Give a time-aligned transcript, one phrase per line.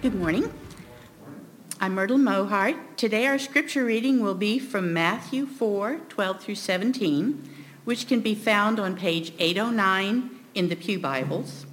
[0.00, 0.50] Good morning.
[1.82, 2.78] I'm Myrtle Mohart.
[2.96, 7.50] Today our scripture reading will be from Matthew 4, 12 through 17,
[7.84, 11.66] which can be found on page 809 in the Pew Bibles.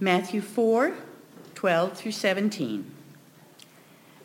[0.00, 0.92] Matthew 4,
[1.54, 2.90] 12 through 17.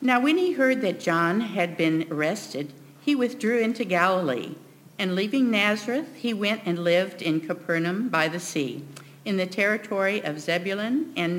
[0.01, 4.55] Now when he heard that John had been arrested, he withdrew into Galilee,
[4.97, 8.83] and leaving Nazareth, he went and lived in Capernaum by the sea,
[9.23, 11.37] in the territory of Zebulun and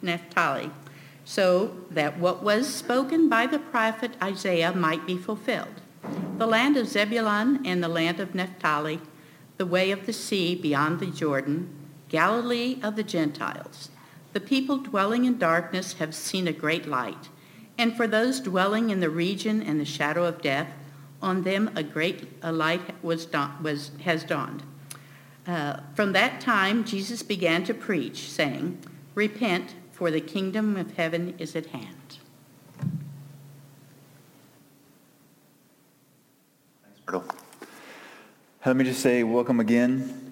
[0.00, 0.70] Naphtali,
[1.24, 5.80] so that what was spoken by the prophet Isaiah might be fulfilled.
[6.38, 9.00] The land of Zebulun and the land of Naphtali,
[9.56, 11.68] the way of the sea beyond the Jordan,
[12.12, 13.88] Galilee of the Gentiles.
[14.34, 17.30] The people dwelling in darkness have seen a great light.
[17.78, 20.68] And for those dwelling in the region and the shadow of death,
[21.22, 23.26] on them a great a light was,
[23.62, 24.62] was, has dawned.
[25.46, 28.78] Uh, from that time, Jesus began to preach, saying,
[29.14, 32.18] Repent, for the kingdom of heaven is at hand.
[37.06, 37.34] Thanks.
[38.66, 40.31] Let me just say welcome again.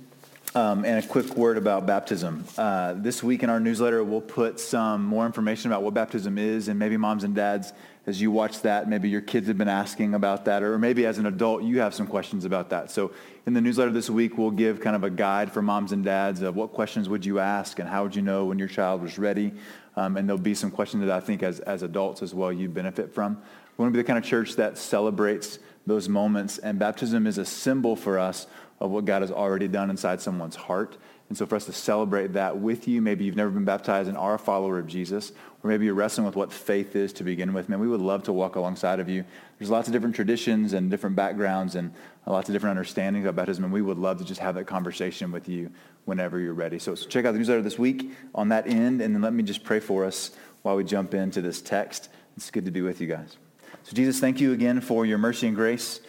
[0.52, 2.44] Um, and a quick word about baptism.
[2.58, 6.66] Uh, this week in our newsletter, we'll put some more information about what baptism is,
[6.66, 7.72] and maybe moms and dads,
[8.04, 11.18] as you watch that, maybe your kids have been asking about that, or maybe as
[11.18, 12.90] an adult, you have some questions about that.
[12.90, 13.12] So
[13.46, 16.42] in the newsletter this week, we'll give kind of a guide for moms and dads
[16.42, 19.20] of what questions would you ask, and how would you know when your child was
[19.20, 19.52] ready.
[19.94, 22.68] Um, and there'll be some questions that I think as, as adults as well you
[22.68, 23.36] benefit from.
[23.76, 27.38] We want to be the kind of church that celebrates those moments, and baptism is
[27.38, 28.48] a symbol for us
[28.80, 30.96] of what God has already done inside someone's heart.
[31.28, 34.18] And so for us to celebrate that with you, maybe you've never been baptized and
[34.18, 35.30] are a follower of Jesus,
[35.62, 38.24] or maybe you're wrestling with what faith is to begin with, man, we would love
[38.24, 39.24] to walk alongside of you.
[39.58, 41.92] There's lots of different traditions and different backgrounds and
[42.26, 45.30] lots of different understandings of baptism, and we would love to just have that conversation
[45.30, 45.70] with you
[46.04, 46.78] whenever you're ready.
[46.78, 49.44] So, so check out the newsletter this week on that end, and then let me
[49.44, 52.08] just pray for us while we jump into this text.
[52.36, 53.36] It's good to be with you guys.
[53.84, 56.00] So Jesus, thank you again for your mercy and grace.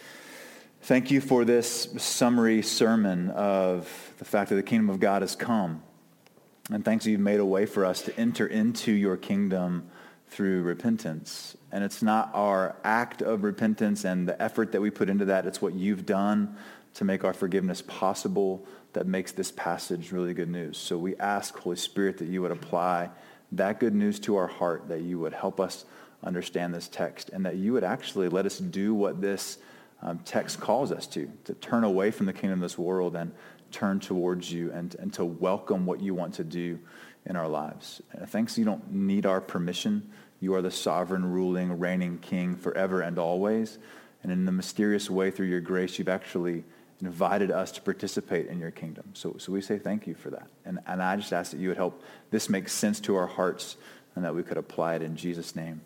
[0.84, 3.88] Thank you for this summary sermon of
[4.18, 5.80] the fact that the kingdom of God has come.
[6.72, 9.88] And thanks that you've made a way for us to enter into your kingdom
[10.26, 11.56] through repentance.
[11.70, 15.46] And it's not our act of repentance and the effort that we put into that.
[15.46, 16.56] It's what you've done
[16.94, 20.78] to make our forgiveness possible that makes this passage really good news.
[20.78, 23.08] So we ask, Holy Spirit, that you would apply
[23.52, 25.84] that good news to our heart, that you would help us
[26.24, 29.58] understand this text, and that you would actually let us do what this
[30.02, 33.32] um, text calls us to, to turn away from the kingdom of this world and
[33.70, 36.78] turn towards you and, and to welcome what you want to do
[37.24, 38.02] in our lives.
[38.12, 40.10] And thanks you don't need our permission.
[40.40, 43.78] You are the sovereign, ruling, reigning king forever and always.
[44.22, 46.64] And in the mysterious way through your grace, you've actually
[47.00, 49.10] invited us to participate in your kingdom.
[49.14, 50.48] So, so we say thank you for that.
[50.64, 53.76] And, and I just ask that you would help this make sense to our hearts
[54.14, 55.80] and that we could apply it in Jesus' name.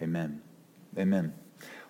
[0.00, 0.42] Amen.
[0.96, 1.32] Amen.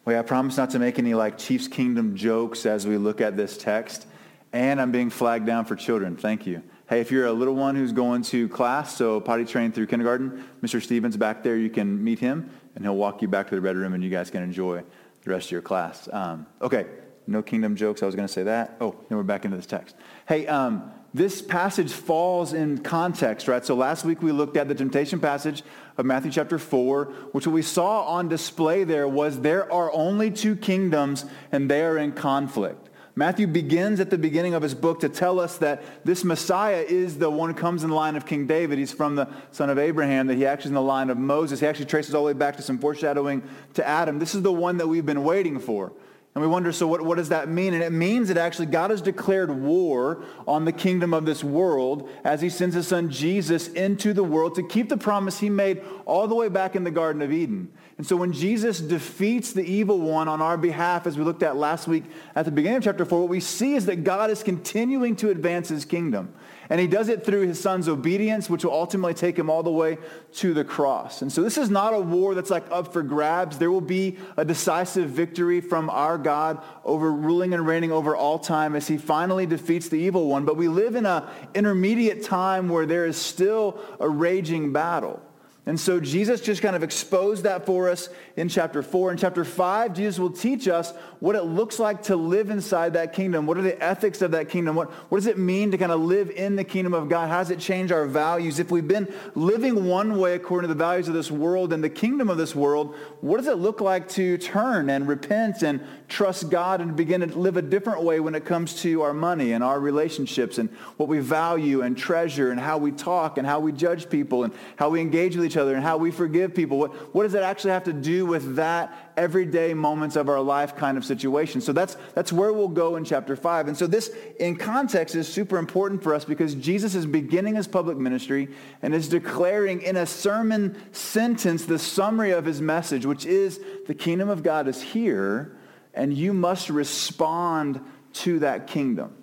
[0.05, 3.37] Well, I promise not to make any like Chiefs Kingdom jokes as we look at
[3.37, 4.07] this text.
[4.53, 6.17] And I'm being flagged down for children.
[6.17, 6.63] Thank you.
[6.89, 10.45] Hey, if you're a little one who's going to class, so potty trained through kindergarten,
[10.61, 10.83] Mr.
[10.83, 13.77] Stevens back there, you can meet him, and he'll walk you back to the red
[13.77, 14.83] room, and you guys can enjoy
[15.23, 16.09] the rest of your class.
[16.13, 16.87] Um, okay,
[17.27, 18.03] no kingdom jokes.
[18.03, 18.77] I was going to say that.
[18.81, 19.95] Oh, then we're back into this text.
[20.27, 23.65] Hey, um, this passage falls in context, right?
[23.65, 25.63] So last week we looked at the temptation passage
[25.99, 30.31] of Matthew chapter 4, which what we saw on display there was there are only
[30.31, 32.89] two kingdoms and they are in conflict.
[33.15, 37.19] Matthew begins at the beginning of his book to tell us that this Messiah is
[37.19, 38.79] the one who comes in the line of King David.
[38.79, 41.61] He's from the son of Abraham, that he actually is in the line of Moses.
[41.61, 43.43] He actually traces all the way back to some foreshadowing
[43.75, 44.19] to Adam.
[44.19, 45.93] This is the one that we've been waiting for.
[46.35, 47.75] And we wonder, so what, what does that mean?
[47.75, 52.09] And it means that actually God has declared war on the kingdom of this world
[52.25, 55.83] as he sends his son Jesus into the world to keep the promise he made
[56.07, 57.71] all the way back in the Garden of Eden.
[57.99, 61.57] And so when Jesus defeats the evil one on our behalf, as we looked at
[61.57, 64.43] last week at the beginning of chapter 4, what we see is that God is
[64.43, 66.33] continuing to advance his kingdom.
[66.73, 69.71] And he does it through his son's obedience, which will ultimately take him all the
[69.71, 69.99] way
[70.37, 71.21] to the cross.
[71.21, 73.59] And so this is not a war that's like up for grabs.
[73.59, 78.39] There will be a decisive victory from our God over ruling and reigning over all
[78.39, 80.47] time as he finally defeats the evil one.
[80.47, 81.25] But we live in an
[81.55, 85.21] intermediate time where there is still a raging battle.
[85.65, 89.13] And so Jesus just kind of exposed that for us in chapter 4.
[89.13, 93.13] In chapter 5, Jesus will teach us what it looks like to live inside that
[93.13, 93.47] kingdom.
[93.47, 94.75] What are the ethics of that kingdom?
[94.75, 97.29] What, what does it mean to kind of live in the kingdom of God?
[97.29, 98.59] How does it change our values?
[98.59, 101.91] If we've been living one way according to the values of this world and the
[101.91, 106.51] kingdom of this world, what does it look like to turn and repent and trust
[106.51, 109.63] God and begin to live a different way when it comes to our money and
[109.63, 113.71] our relationships and what we value and treasure and how we talk and how we
[113.71, 116.79] judge people and how we engage with each other and how we forgive people.
[116.79, 120.77] What, what does that actually have to do with that everyday moments of our life
[120.77, 121.61] kind of situation?
[121.61, 123.69] So that's, that's where we'll go in chapter 5.
[123.69, 127.67] And so this, in context, is super important for us because Jesus is beginning his
[127.67, 128.49] public ministry
[128.83, 133.95] and is declaring in a sermon sentence the summary of his message, which is the
[133.95, 135.57] kingdom of God is here
[135.95, 137.81] and you must respond
[138.13, 139.22] to that kingdom.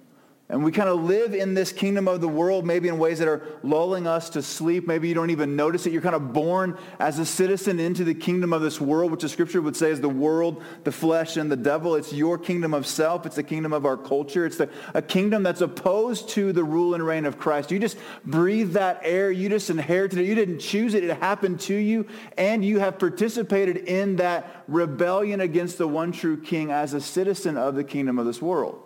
[0.52, 3.28] And we kind of live in this kingdom of the world, maybe in ways that
[3.28, 4.88] are lulling us to sleep.
[4.88, 5.94] Maybe you don't even notice it.
[5.94, 9.30] You're kind of born as a citizen into the kingdom of this world, which the
[9.30, 11.94] scripture would say is the world, the flesh, and the devil.
[11.94, 13.28] It's your kingdom of self.
[13.28, 14.44] It's the kingdom of our culture.
[14.44, 17.70] It's the, a kingdom that's opposed to the rule and reign of Christ.
[17.70, 19.30] You just breathe that air.
[19.30, 20.26] You just inherited it.
[20.26, 21.04] You didn't choose it.
[21.04, 22.08] It happened to you.
[22.40, 27.56] And you have participated in that rebellion against the one true king as a citizen
[27.56, 28.82] of the kingdom of this world.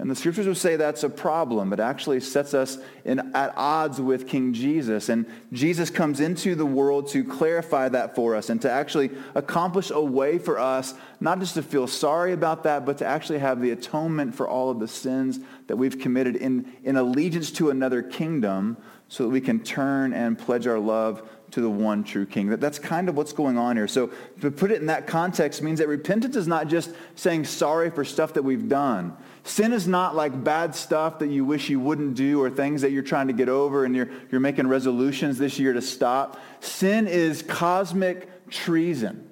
[0.00, 1.74] And the scriptures would say that's a problem.
[1.74, 5.10] It actually sets us in, at odds with King Jesus.
[5.10, 9.90] And Jesus comes into the world to clarify that for us and to actually accomplish
[9.90, 13.60] a way for us, not just to feel sorry about that, but to actually have
[13.60, 18.02] the atonement for all of the sins that we've committed in, in allegiance to another
[18.02, 22.48] kingdom so that we can turn and pledge our love to the one true king.
[22.48, 23.88] That, that's kind of what's going on here.
[23.88, 27.90] So to put it in that context means that repentance is not just saying sorry
[27.90, 29.14] for stuff that we've done.
[29.42, 32.90] Sin is not like bad stuff that you wish you wouldn't do or things that
[32.90, 36.38] you're trying to get over and you're, you're making resolutions this year to stop.
[36.60, 39.30] Sin is cosmic treason.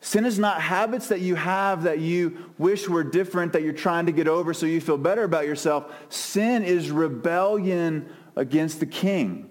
[0.00, 4.06] Sin is not habits that you have that you wish were different, that you're trying
[4.06, 5.92] to get over so you feel better about yourself.
[6.08, 9.50] Sin is rebellion against the king.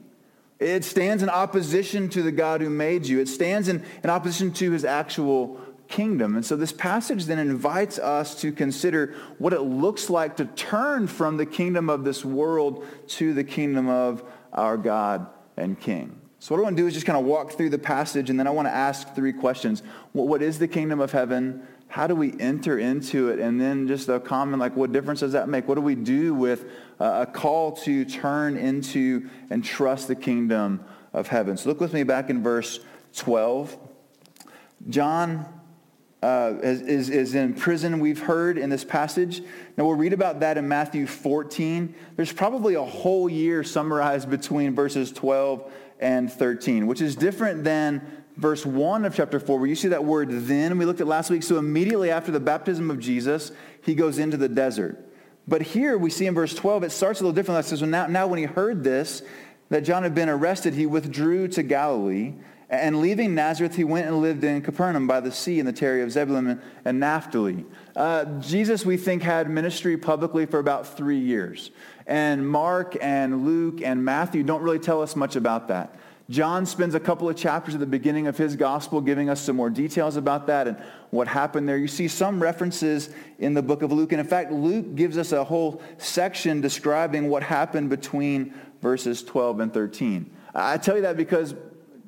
[0.57, 3.19] It stands in opposition to the God who made you.
[3.19, 6.35] It stands in, in opposition to his actual kingdom.
[6.35, 11.07] And so this passage then invites us to consider what it looks like to turn
[11.07, 15.27] from the kingdom of this world to the kingdom of our God
[15.57, 16.21] and King.
[16.39, 18.39] So what I want to do is just kind of walk through the passage and
[18.39, 19.83] then I want to ask three questions.
[20.13, 21.67] What is the kingdom of heaven?
[21.87, 23.39] How do we enter into it?
[23.39, 25.67] And then just a comment like, what difference does that make?
[25.67, 26.65] What do we do with
[26.99, 31.57] a call to turn into and trust the kingdom of heaven?
[31.57, 32.79] So look with me back in verse
[33.15, 33.75] 12.
[34.87, 35.58] John
[36.21, 39.41] uh, is, is in prison, we've heard in this passage.
[39.77, 41.95] Now, we'll read about that in Matthew 14.
[42.17, 48.01] There's probably a whole year summarized between verses 12 and 13, which is different than
[48.35, 51.29] verse 1 of chapter 4, where you see that word then we looked at last
[51.29, 51.43] week.
[51.43, 53.51] So immediately after the baptism of Jesus,
[53.81, 55.05] he goes into the desert.
[55.47, 57.61] But here we see in verse 12, it starts a little differently.
[57.61, 59.23] It says, now, now when he heard this,
[59.69, 62.33] that John had been arrested, he withdrew to Galilee.
[62.69, 66.03] And leaving Nazareth, he went and lived in Capernaum by the sea in the territory
[66.03, 67.65] of Zebulun and Naphtali.
[67.95, 71.71] Uh, Jesus, we think, had ministry publicly for about three years.
[72.05, 75.95] And Mark and Luke and Matthew don't really tell us much about that.
[76.29, 79.55] John spends a couple of chapters at the beginning of his gospel giving us some
[79.55, 80.77] more details about that and
[81.09, 81.77] what happened there.
[81.77, 83.09] You see some references
[83.39, 84.11] in the book of Luke.
[84.11, 89.59] And in fact, Luke gives us a whole section describing what happened between verses 12
[89.59, 90.29] and 13.
[90.53, 91.55] I tell you that because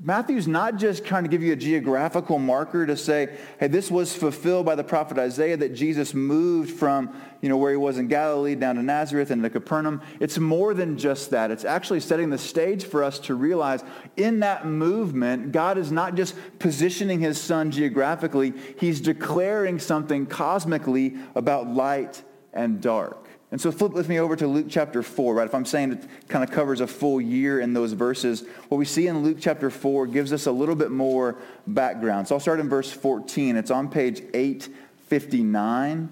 [0.03, 4.15] Matthew's not just trying to give you a geographical marker to say, hey, this was
[4.15, 8.07] fulfilled by the prophet Isaiah that Jesus moved from, you know, where he was in
[8.07, 10.01] Galilee down to Nazareth and to Capernaum.
[10.19, 11.51] It's more than just that.
[11.51, 13.83] It's actually setting the stage for us to realize
[14.17, 21.15] in that movement, God is not just positioning his son geographically, he's declaring something cosmically
[21.35, 23.20] about light and dark.
[23.51, 25.45] And so flip with me over to Luke chapter 4, right?
[25.45, 28.85] If I'm saying it kind of covers a full year in those verses, what we
[28.85, 31.35] see in Luke chapter 4 gives us a little bit more
[31.67, 32.29] background.
[32.29, 33.57] So I'll start in verse 14.
[33.57, 36.09] It's on page 859.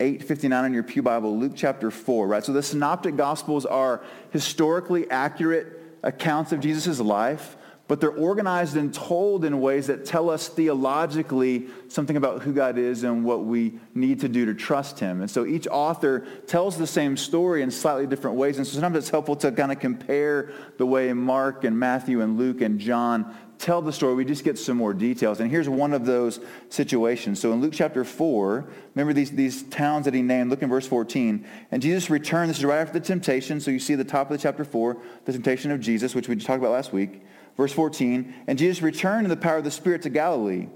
[0.00, 2.44] 859 in your Pew Bible, Luke chapter 4, right?
[2.44, 7.56] So the synoptic gospels are historically accurate accounts of Jesus' life
[7.90, 12.78] but they're organized and told in ways that tell us theologically something about who God
[12.78, 15.20] is and what we need to do to trust him.
[15.20, 18.58] And so each author tells the same story in slightly different ways.
[18.58, 22.38] And so sometimes it's helpful to kind of compare the way Mark and Matthew and
[22.38, 24.14] Luke and John tell the story.
[24.14, 25.40] We just get some more details.
[25.40, 27.40] And here's one of those situations.
[27.40, 30.48] So in Luke chapter 4, remember these, these towns that he named.
[30.50, 31.44] Look in verse 14.
[31.72, 32.50] And Jesus returned.
[32.50, 33.58] This is right after the temptation.
[33.58, 36.36] So you see the top of the chapter 4, the temptation of Jesus, which we
[36.36, 37.20] just talked about last week.
[37.60, 40.66] Verse 14, and Jesus returned in the power of the Spirit to Galilee.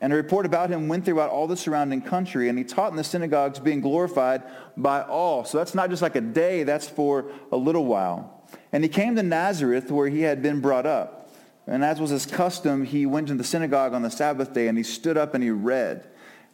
[0.00, 2.96] And a report about him went throughout all the surrounding country, and he taught in
[2.96, 4.42] the synagogues, being glorified
[4.76, 5.44] by all.
[5.44, 8.44] So that's not just like a day, that's for a little while.
[8.72, 11.32] And he came to Nazareth, where he had been brought up.
[11.68, 14.76] And as was his custom, he went to the synagogue on the Sabbath day, and
[14.76, 16.04] he stood up and he read.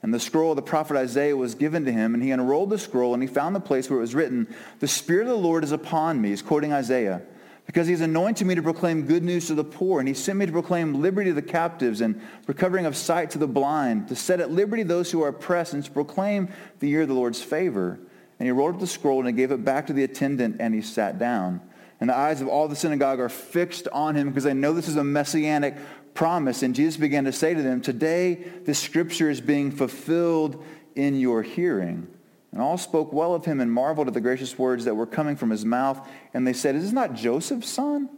[0.02, 2.78] And the scroll of the prophet Isaiah was given to him, and he unrolled the
[2.78, 5.64] scroll, and he found the place where it was written, The Spirit of the Lord
[5.64, 6.28] is upon me.
[6.28, 7.22] He's quoting Isaiah
[7.70, 10.44] because he's anointed me to proclaim good news to the poor, and he sent me
[10.44, 14.40] to proclaim liberty to the captives and recovering of sight to the blind, to set
[14.40, 16.48] at liberty those who are oppressed, and to proclaim
[16.80, 18.00] the year of the Lord's favor.
[18.40, 20.74] And he rolled up the scroll and he gave it back to the attendant, and
[20.74, 21.60] he sat down.
[22.00, 24.88] And the eyes of all the synagogue are fixed on him because they know this
[24.88, 25.76] is a messianic
[26.12, 26.64] promise.
[26.64, 28.34] And Jesus began to say to them, Today
[28.64, 30.64] this scripture is being fulfilled
[30.96, 32.08] in your hearing.
[32.52, 35.36] And all spoke well of him and marveled at the gracious words that were coming
[35.36, 36.06] from his mouth.
[36.34, 38.08] And they said, Is this not Joseph's son?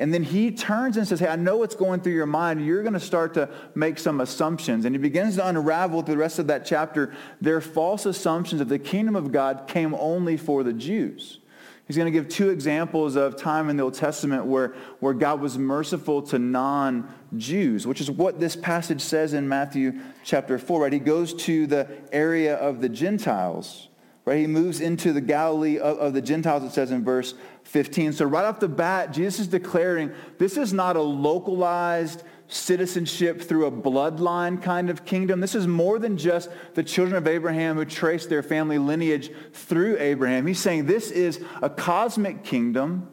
[0.00, 2.64] And then he turns and says, Hey, I know what's going through your mind.
[2.64, 4.86] You're going to start to make some assumptions.
[4.86, 8.68] And he begins to unravel through the rest of that chapter their false assumptions that
[8.68, 11.39] the kingdom of God came only for the Jews.
[11.90, 15.40] He's going to give two examples of time in the Old Testament where, where God
[15.40, 20.92] was merciful to non-Jews, which is what this passage says in Matthew chapter 4, right?
[20.92, 23.88] He goes to the area of the Gentiles,
[24.24, 24.38] right?
[24.38, 28.12] He moves into the Galilee of, of the Gentiles, it says in verse 15.
[28.12, 33.66] So right off the bat, Jesus is declaring this is not a localized citizenship through
[33.66, 35.40] a bloodline kind of kingdom.
[35.40, 39.96] This is more than just the children of Abraham who trace their family lineage through
[39.98, 40.46] Abraham.
[40.46, 43.08] He's saying this is a cosmic kingdom,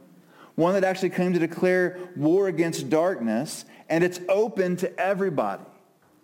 [0.56, 5.64] one that actually came to declare war against darkness, and it's open to everybody.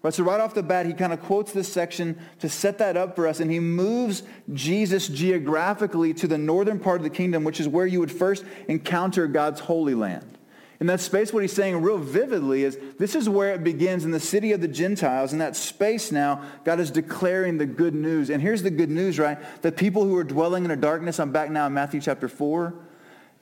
[0.01, 2.97] Right, so right off the bat, he kind of quotes this section to set that
[2.97, 7.45] up for us, and he moves Jesus geographically to the northern part of the kingdom,
[7.45, 10.37] which is where you would first encounter God's holy land.
[10.83, 14.11] In that space, what he's saying real vividly is this is where it begins in
[14.11, 15.31] the city of the Gentiles.
[15.31, 18.29] In that space now, God is declaring the good news.
[18.29, 19.37] And here's the good news, right?
[19.61, 22.73] The people who are dwelling in a darkness, I'm back now in Matthew chapter 4.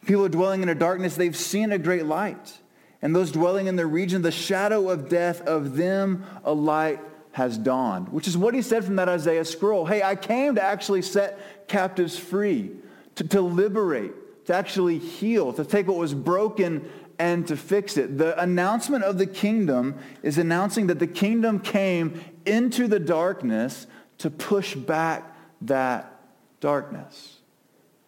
[0.05, 2.60] People are dwelling in a darkness, they've seen a great light.
[3.01, 7.00] And those dwelling in the region, the shadow of death, of them a light
[7.31, 9.88] has dawned, which is what he said from that Isaiah scroll.
[9.88, 12.69] Hey, I came to actually set captives free,
[13.15, 16.89] to, to liberate, to actually heal, to take what was broken
[17.22, 18.18] and to fix it.
[18.18, 23.86] The announcement of the kingdom is announcing that the kingdom came into the darkness
[24.18, 26.20] to push back that
[26.62, 27.38] darkness.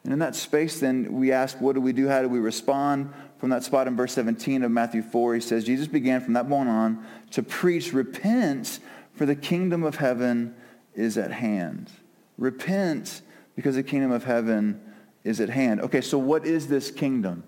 [0.04, 2.08] And in that space, then we ask, what do we do?
[2.08, 3.14] How do we respond?
[3.38, 6.50] From that spot in verse 17 of Matthew 4, he says, Jesus began from that
[6.50, 8.80] point on to preach, repent,
[9.14, 10.56] for the kingdom of heaven
[10.96, 11.92] is at hand.
[12.40, 13.22] Repent,
[13.56, 14.82] because the kingdom of heaven
[15.24, 15.82] is at hand.
[15.82, 17.44] Okay, so what is this kingdom?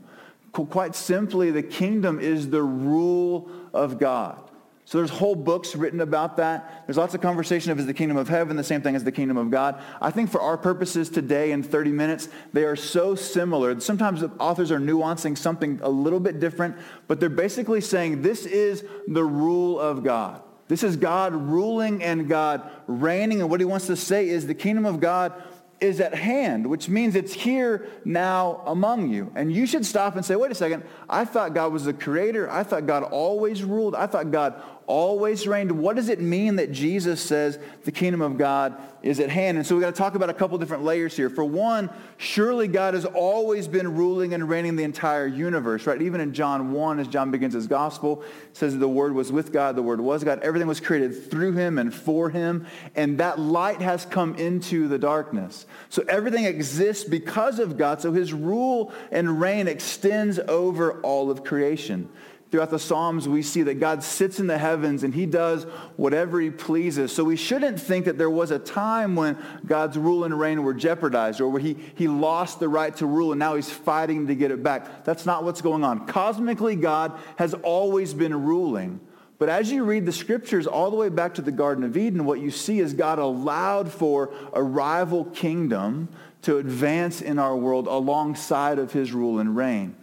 [0.63, 4.39] Quite simply, the kingdom is the rule of God.
[4.87, 6.83] So there's whole books written about that.
[6.85, 9.11] There's lots of conversation of is the kingdom of heaven the same thing as the
[9.11, 9.81] kingdom of God.
[9.99, 13.79] I think for our purposes today in 30 minutes, they are so similar.
[13.79, 18.45] Sometimes the authors are nuancing something a little bit different, but they're basically saying this
[18.45, 20.43] is the rule of God.
[20.67, 23.41] This is God ruling and God reigning.
[23.41, 25.33] And what he wants to say is the kingdom of God
[25.81, 29.31] is at hand, which means it's here now among you.
[29.35, 32.49] And you should stop and say, wait a second, I thought God was the creator.
[32.49, 33.93] I thought God always ruled.
[33.95, 35.71] I thought God always reigned.
[35.71, 39.57] What does it mean that Jesus says the kingdom of God is at hand?
[39.57, 41.29] And so we've got to talk about a couple different layers here.
[41.29, 46.01] For one, surely God has always been ruling and reigning the entire universe, right?
[46.01, 48.23] Even in John 1, as John begins his gospel,
[48.53, 50.39] says that the word was with God, the word was God.
[50.39, 52.67] Everything was created through him and for him.
[52.95, 55.65] And that light has come into the darkness.
[55.89, 58.01] So everything exists because of God.
[58.01, 62.09] So his rule and reign extends over all of creation.
[62.55, 65.65] Throughout the Psalms, we see that God sits in the heavens and he does
[65.97, 67.13] whatever he pleases.
[67.13, 70.73] So we shouldn't think that there was a time when God's rule and reign were
[70.73, 74.35] jeopardized or where he, he lost the right to rule and now he's fighting to
[74.35, 75.03] get it back.
[75.03, 76.07] That's not what's going on.
[76.07, 79.01] Cosmically, God has always been ruling.
[79.37, 82.23] But as you read the scriptures all the way back to the Garden of Eden,
[82.23, 86.07] what you see is God allowed for a rival kingdom
[86.43, 89.97] to advance in our world alongside of his rule and reign.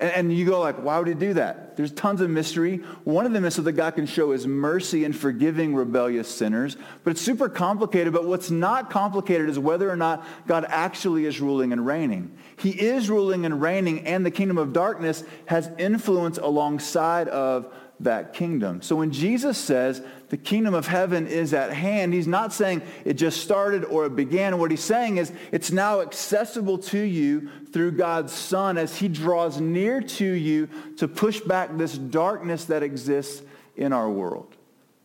[0.00, 1.76] And, and, you go like, why would he do that?
[1.76, 2.78] There's tons of mystery.
[3.04, 6.78] One of them is so that God can show his mercy in forgiving rebellious sinners.
[7.04, 8.14] But it's super complicated.
[8.14, 12.36] But what's not complicated is whether or not God actually is ruling and reigning.
[12.56, 18.32] He is ruling and reigning, and the kingdom of darkness has influence alongside of that
[18.32, 18.82] kingdom.
[18.82, 23.14] So when Jesus says the kingdom of heaven is at hand, he's not saying it
[23.14, 24.58] just started or it began.
[24.58, 29.60] What he's saying is it's now accessible to you through God's Son as he draws
[29.60, 33.42] near to you to push back this darkness that exists
[33.76, 34.56] in our world.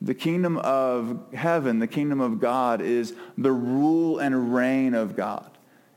[0.02, 5.50] The kingdom of heaven, the kingdom of God, is the rule and reign of God.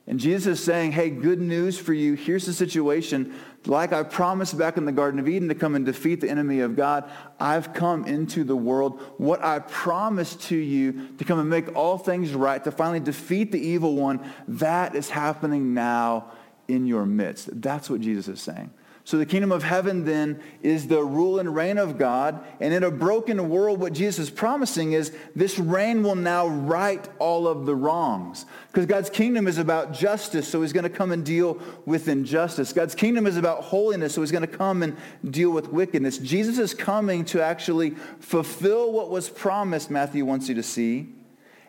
[0.07, 2.15] And Jesus is saying, hey, good news for you.
[2.15, 3.35] Here's the situation.
[3.69, 6.61] Like I promised back in the Garden of Eden to come and defeat the enemy
[6.61, 7.09] of God,
[7.39, 8.99] I've come into the world.
[9.19, 13.53] What I promised to you to come and make all things right, to finally defeat
[13.53, 16.33] the evil one, that is happening now
[16.67, 17.61] in your midst.
[17.61, 18.71] That's what Jesus is saying.
[19.09, 22.45] So the kingdom of heaven then is the rule and reign of God.
[22.61, 27.09] And in a broken world, what Jesus is promising is this reign will now right
[27.19, 28.45] all of the wrongs.
[28.67, 32.75] Because God's kingdom is about justice, so he's going to come and deal with injustice.
[32.75, 34.95] God's kingdom is about holiness, so he's going to come and
[35.31, 36.19] deal with wickedness.
[36.19, 41.15] Jesus is coming to actually fulfill what was promised, Matthew wants you to see.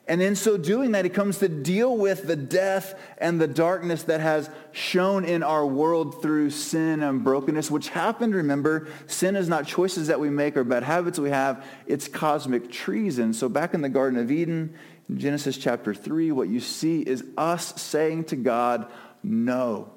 [0.09, 4.01] And in so doing that, he comes to deal with the death and the darkness
[4.03, 9.47] that has shown in our world through sin and brokenness, which happened, remember, sin is
[9.47, 11.63] not choices that we make or bad habits we have.
[11.85, 13.33] It's cosmic treason.
[13.33, 14.73] So back in the Garden of Eden,
[15.13, 18.87] Genesis chapter 3, what you see is us saying to God,
[19.21, 19.93] no.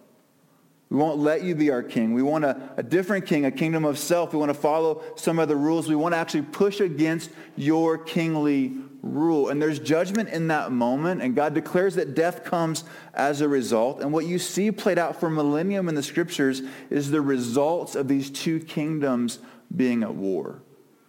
[0.91, 2.13] We won't let you be our king.
[2.13, 4.35] We want a, a, different king, a kingdom of self.
[4.35, 5.89] We want to follow some of the rules.
[5.89, 9.49] We want to actually push against your kingly rule.
[9.49, 14.01] And there's judgment in that moment, and God declares that death comes as a result.
[14.01, 18.09] And what you see played out for millennium in the scriptures is the results of
[18.09, 19.41] these two kingdoms
[19.75, 20.63] being at war.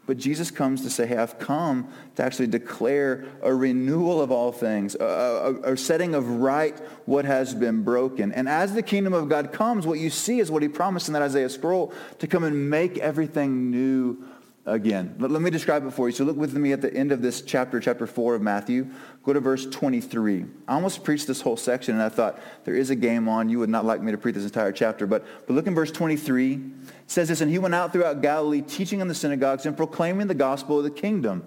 [0.05, 4.51] But Jesus comes to say, hey, I've come to actually declare a renewal of all
[4.51, 5.05] things, a,
[5.63, 8.33] a, a, setting of right what has been broken.
[8.33, 11.13] And as the kingdom of God comes, what you see is what he promised in
[11.13, 14.25] that Isaiah scroll to come and make everything new
[14.65, 15.15] again.
[15.19, 16.15] Let, let me describe it for you.
[16.15, 18.87] So look with me at the end of this chapter, chapter 4 of Matthew.
[19.23, 20.45] Go to verse 23.
[20.67, 23.49] I almost preached this whole section, and I thought there is a game on.
[23.49, 25.05] You would not like me to preach this entire chapter.
[25.05, 26.53] But, but look in verse 23.
[26.53, 26.61] It
[27.07, 30.35] says this, And he went out throughout Galilee, teaching in the synagogues and proclaiming the
[30.35, 31.45] gospel of the kingdom.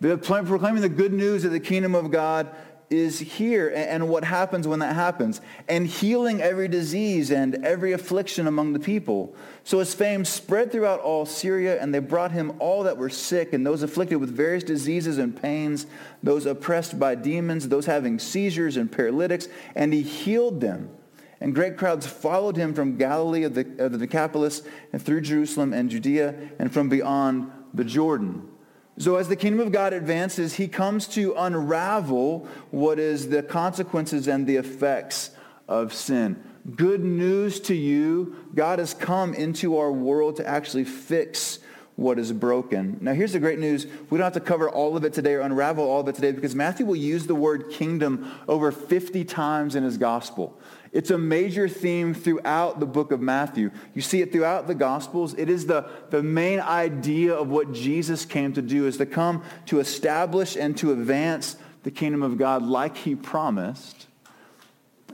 [0.00, 2.54] The, proclaiming the good news of the kingdom of God
[2.88, 5.40] is here and what happens when that happens.
[5.68, 9.34] And healing every disease and every affliction among the people.
[9.64, 13.52] So his fame spread throughout all syria and they brought him all that were sick
[13.52, 15.86] and those afflicted with various diseases and pains
[16.22, 20.90] those oppressed by demons those having seizures and paralytics and he healed them.
[21.40, 25.72] And great crowds followed him from galilee of the, of the decapolis and through jerusalem
[25.72, 28.48] and judea and from beyond the jordan
[28.98, 34.26] so as the kingdom of God advances, he comes to unravel what is the consequences
[34.26, 35.30] and the effects
[35.68, 36.42] of sin.
[36.74, 41.58] Good news to you, God has come into our world to actually fix
[41.96, 42.98] what is broken.
[43.00, 43.86] Now here's the great news.
[44.10, 46.32] We don't have to cover all of it today or unravel all of it today
[46.32, 50.58] because Matthew will use the word kingdom over 50 times in his gospel.
[50.96, 53.70] It's a major theme throughout the book of Matthew.
[53.92, 55.34] You see it throughout the Gospels.
[55.34, 59.44] It is the, the main idea of what Jesus came to do, is to come
[59.66, 64.06] to establish and to advance the kingdom of God like he promised.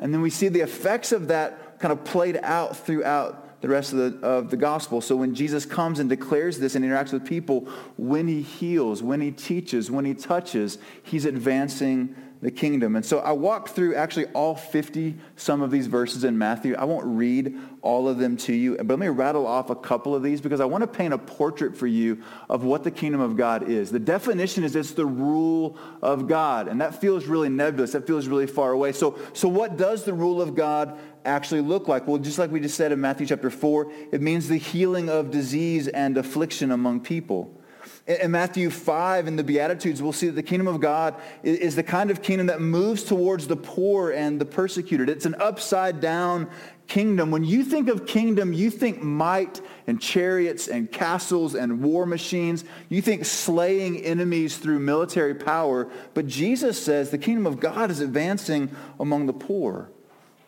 [0.01, 3.93] And then we see the effects of that kind of played out throughout the rest
[3.93, 5.01] of the, of the gospel.
[5.01, 9.21] So when Jesus comes and declares this and interacts with people, when he heals, when
[9.21, 12.97] he teaches, when he touches, he's advancing the kingdom.
[12.97, 16.75] And so I walked through actually all 50 some of these verses in Matthew.
[16.75, 20.13] I won't read all of them to you, but let me rattle off a couple
[20.13, 23.21] of these because I want to paint a portrait for you of what the kingdom
[23.21, 23.93] of God is.
[23.93, 27.93] The definition is it's the rule of God, and that feels really nebulous.
[27.93, 28.91] That feels really far away.
[28.91, 32.09] So, so what does the rule of God actually look like?
[32.09, 35.31] Well, just like we just said in Matthew chapter 4, it means the healing of
[35.31, 37.57] disease and affliction among people.
[38.05, 41.85] In Matthew 5 in the Beatitudes, we'll see that the kingdom of God is the
[41.85, 45.09] kind of kingdom that moves towards the poor and the persecuted.
[45.09, 46.51] It's an upside down
[46.89, 47.31] kingdom.
[47.31, 52.65] When you think of kingdom, you think might and chariots and castles and war machines.
[52.89, 55.89] You think slaying enemies through military power.
[56.13, 59.91] But Jesus says the kingdom of God is advancing among the poor.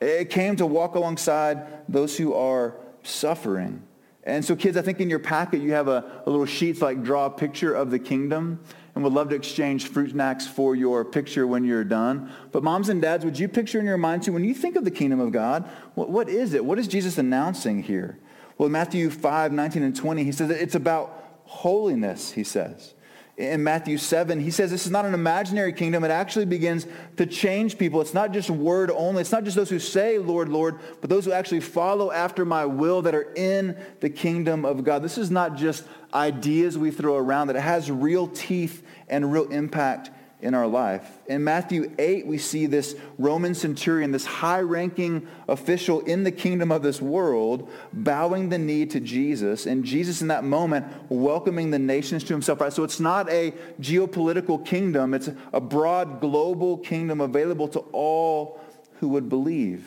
[0.00, 3.84] It came to walk alongside those who are suffering.
[4.24, 7.02] And so kids, I think in your packet you have a, a little sheet like
[7.02, 8.60] draw a picture of the kingdom
[8.94, 12.32] and we'd love to exchange fruit snacks for your picture when you're done.
[12.52, 14.84] But moms and dads, would you picture in your mind too, when you think of
[14.84, 16.64] the kingdom of God, what, what is it?
[16.64, 18.18] What is Jesus announcing here?
[18.56, 22.93] Well, in Matthew 5, 19 and 20, he says it's about holiness, he says.
[23.36, 26.04] In Matthew 7, he says this is not an imaginary kingdom.
[26.04, 28.00] It actually begins to change people.
[28.00, 29.22] It's not just word only.
[29.22, 32.64] It's not just those who say, Lord, Lord, but those who actually follow after my
[32.64, 35.02] will that are in the kingdom of God.
[35.02, 39.48] This is not just ideas we throw around, that it has real teeth and real
[39.50, 40.10] impact
[40.44, 41.18] in our life.
[41.26, 46.82] In Matthew 8, we see this Roman centurion, this high-ranking official in the kingdom of
[46.82, 52.22] this world, bowing the knee to Jesus, and Jesus in that moment welcoming the nations
[52.24, 52.60] to himself.
[52.60, 52.72] Right?
[52.72, 55.14] So it's not a geopolitical kingdom.
[55.14, 58.60] It's a broad global kingdom available to all
[59.00, 59.86] who would believe.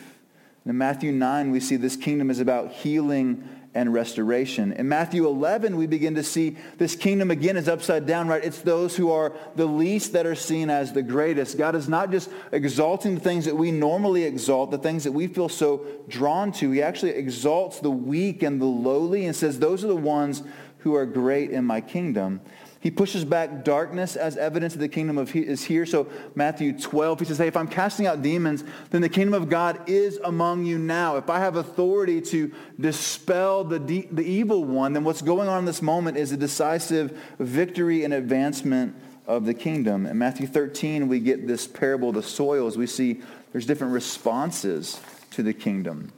[0.66, 4.72] In Matthew 9, we see this kingdom is about healing and restoration.
[4.72, 8.42] In Matthew 11, we begin to see this kingdom again is upside down, right?
[8.42, 11.58] It's those who are the least that are seen as the greatest.
[11.58, 15.26] God is not just exalting the things that we normally exalt, the things that we
[15.26, 16.70] feel so drawn to.
[16.70, 20.42] He actually exalts the weak and the lowly and says, those are the ones
[20.78, 22.40] who are great in my kingdom.
[22.80, 25.84] He pushes back darkness as evidence that the kingdom of he is here.
[25.84, 29.48] So Matthew 12, he says, hey, if I'm casting out demons, then the kingdom of
[29.48, 31.16] God is among you now.
[31.16, 35.60] If I have authority to dispel the, de- the evil one, then what's going on
[35.60, 38.94] in this moment is a decisive victory and advancement
[39.26, 40.06] of the kingdom.
[40.06, 42.78] In Matthew 13, we get this parable of the soils.
[42.78, 45.00] We see there's different responses
[45.32, 46.12] to the kingdom.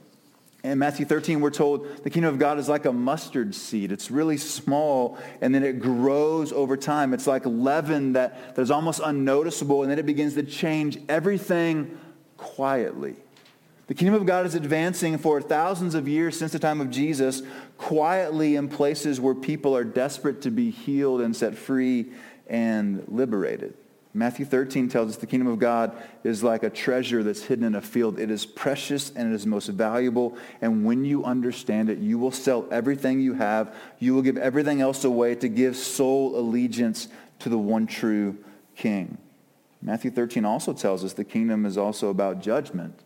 [0.63, 3.91] In Matthew 13, we're told the kingdom of God is like a mustard seed.
[3.91, 7.15] It's really small, and then it grows over time.
[7.15, 11.97] It's like leaven that, that's almost unnoticeable, and then it begins to change everything
[12.37, 13.15] quietly.
[13.87, 17.41] The kingdom of God is advancing for thousands of years since the time of Jesus,
[17.79, 22.11] quietly in places where people are desperate to be healed and set free
[22.47, 23.73] and liberated.
[24.13, 27.75] Matthew 13 tells us the kingdom of God is like a treasure that's hidden in
[27.75, 28.19] a field.
[28.19, 30.37] It is precious and it is most valuable.
[30.59, 33.73] And when you understand it, you will sell everything you have.
[33.99, 37.07] You will give everything else away to give sole allegiance
[37.39, 38.37] to the one true
[38.75, 39.17] king.
[39.81, 42.99] Matthew 13 also tells us the kingdom is also about judgment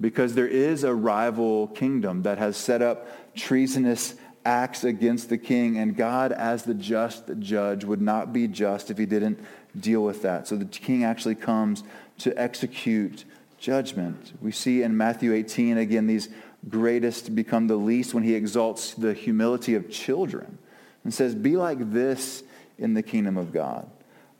[0.00, 5.78] because there is a rival kingdom that has set up treasonous acts against the king.
[5.78, 9.38] And God, as the just judge, would not be just if he didn't
[9.78, 10.48] deal with that.
[10.48, 11.82] So the king actually comes
[12.18, 13.24] to execute
[13.58, 14.32] judgment.
[14.40, 16.28] We see in Matthew 18, again, these
[16.68, 20.58] greatest become the least when he exalts the humility of children
[21.04, 22.42] and says, be like this
[22.78, 23.88] in the kingdom of God.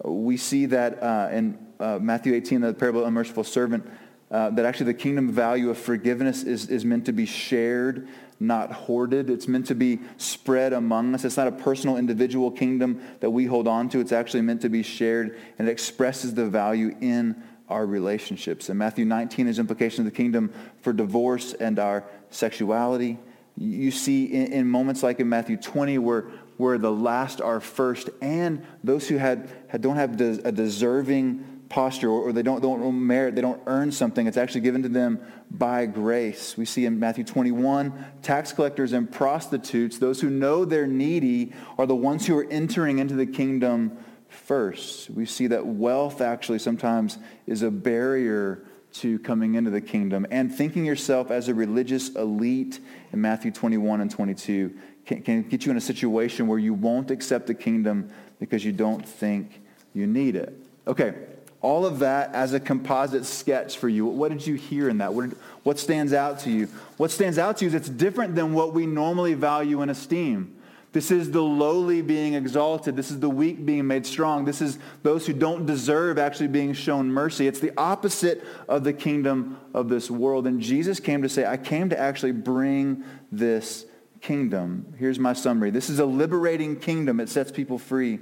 [0.02, 3.88] We see that uh, in uh, Matthew 18, the parable of the unmerciful servant,
[4.30, 8.08] uh, that actually the kingdom value of forgiveness is, is meant to be shared
[8.40, 9.28] not hoarded.
[9.28, 11.24] It's meant to be spread among us.
[11.24, 14.00] It's not a personal individual kingdom that we hold on to.
[14.00, 18.68] It's actually meant to be shared, and it expresses the value in our relationships.
[18.68, 23.18] And Matthew 19 is implication of the kingdom for divorce and our sexuality.
[23.56, 26.22] You see in, in moments like in Matthew 20 where,
[26.56, 31.59] where the last are first and those who had, had don't have des, a deserving
[31.70, 34.26] posture or they don't, don't merit, they don't earn something.
[34.26, 36.56] It's actually given to them by grace.
[36.56, 41.86] We see in Matthew 21, tax collectors and prostitutes, those who know they're needy, are
[41.86, 43.96] the ones who are entering into the kingdom
[44.28, 45.10] first.
[45.10, 50.26] We see that wealth actually sometimes is a barrier to coming into the kingdom.
[50.30, 52.80] And thinking yourself as a religious elite
[53.12, 54.74] in Matthew 21 and 22
[55.06, 58.72] can, can get you in a situation where you won't accept the kingdom because you
[58.72, 59.62] don't think
[59.94, 60.52] you need it.
[60.86, 61.14] Okay,
[61.62, 64.06] all of that as a composite sketch for you.
[64.06, 65.12] What did you hear in that?
[65.12, 65.30] What,
[65.62, 66.68] what stands out to you?
[66.96, 70.56] What stands out to you is it's different than what we normally value and esteem.
[70.92, 72.96] This is the lowly being exalted.
[72.96, 74.44] This is the weak being made strong.
[74.44, 77.46] This is those who don't deserve actually being shown mercy.
[77.46, 80.48] It's the opposite of the kingdom of this world.
[80.48, 83.86] And Jesus came to say, I came to actually bring this
[84.20, 84.94] kingdom.
[84.98, 85.70] Here's my summary.
[85.70, 87.20] This is a liberating kingdom.
[87.20, 88.18] It sets people free.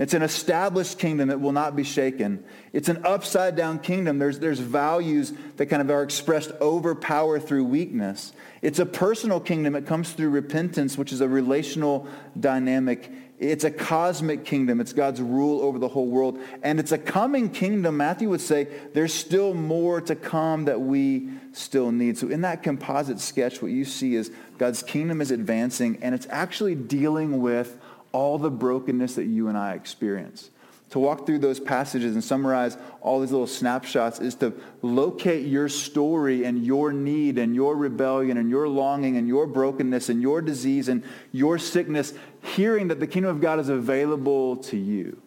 [0.00, 2.42] It's an established kingdom that will not be shaken.
[2.72, 4.18] It's an upside down kingdom.
[4.18, 8.32] There's, there's values that kind of are expressed over power through weakness.
[8.62, 9.76] It's a personal kingdom.
[9.76, 12.08] It comes through repentance, which is a relational
[12.38, 13.12] dynamic.
[13.38, 14.80] It's a cosmic kingdom.
[14.80, 16.38] It's God's rule over the whole world.
[16.62, 17.98] And it's a coming kingdom.
[17.98, 22.16] Matthew would say there's still more to come that we still need.
[22.16, 26.26] So in that composite sketch, what you see is God's kingdom is advancing and it's
[26.30, 27.76] actually dealing with
[28.12, 30.50] all the brokenness that you and I experience.
[30.90, 35.68] To walk through those passages and summarize all these little snapshots is to locate your
[35.68, 40.42] story and your need and your rebellion and your longing and your brokenness and your
[40.42, 45.22] disease and your sickness, hearing that the kingdom of God is available to you.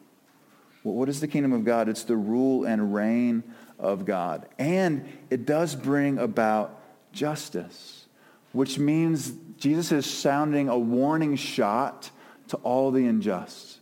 [0.84, 1.88] Well, what is the kingdom of God?
[1.88, 3.44] It's the rule and reign
[3.80, 4.50] of God.
[4.60, 6.78] And it does bring about
[7.14, 8.06] justice,
[8.52, 12.12] which means Jesus is sounding a warning shot
[12.50, 13.80] to all the unjust.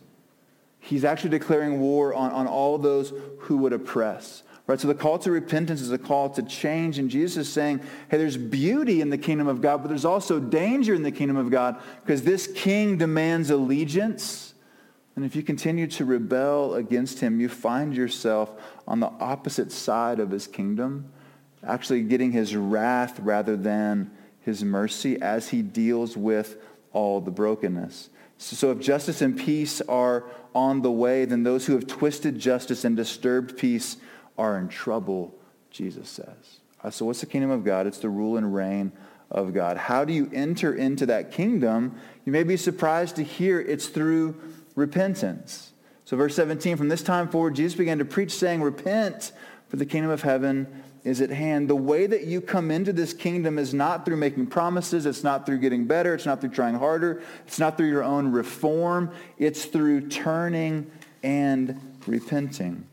[0.80, 4.42] He's actually declaring war on, on all those who would oppress.
[4.66, 4.78] Right?
[4.78, 6.98] So the call to repentance is a call to change.
[6.98, 10.38] And Jesus is saying, hey, there's beauty in the kingdom of God, but there's also
[10.38, 14.54] danger in the kingdom of God because this king demands allegiance.
[15.14, 18.50] And if you continue to rebel against him, you find yourself
[18.88, 21.12] on the opposite side of his kingdom,
[21.66, 26.56] actually getting his wrath rather than his mercy as he deals with
[26.92, 28.10] all the brokenness.
[28.42, 30.24] So if justice and peace are
[30.54, 33.96] on the way, then those who have twisted justice and disturbed peace
[34.36, 35.34] are in trouble,
[35.70, 36.60] Jesus says.
[36.82, 37.86] Uh, so what's the kingdom of God?
[37.86, 38.92] It's the rule and reign
[39.30, 39.76] of God.
[39.76, 41.98] How do you enter into that kingdom?
[42.24, 44.36] You may be surprised to hear it's through
[44.74, 45.72] repentance.
[46.04, 49.32] So verse 17, from this time forward, Jesus began to preach saying, repent,
[49.68, 50.66] for the kingdom of heaven
[51.04, 51.68] is at hand.
[51.68, 55.04] The way that you come into this kingdom is not through making promises.
[55.04, 56.14] It's not through getting better.
[56.14, 57.22] It's not through trying harder.
[57.46, 59.10] It's not through your own reform.
[59.38, 60.90] It's through turning
[61.22, 62.86] and repenting.